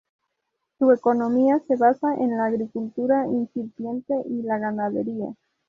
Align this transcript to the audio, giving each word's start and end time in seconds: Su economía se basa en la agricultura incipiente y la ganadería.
Su 0.79 0.89
economía 0.91 1.61
se 1.67 1.75
basa 1.75 2.15
en 2.15 2.35
la 2.35 2.45
agricultura 2.45 3.27
incipiente 3.27 4.15
y 4.27 4.41
la 4.41 4.57
ganadería. 4.57 5.35